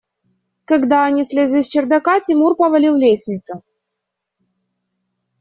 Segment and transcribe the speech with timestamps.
[0.65, 3.61] Когда они слезли с чердака, Тимур повалил лестницу.